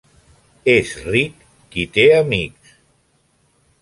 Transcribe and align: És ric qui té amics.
És 0.71 0.93
ric 1.09 1.45
qui 1.75 1.85
té 1.99 2.07
amics. 2.21 2.73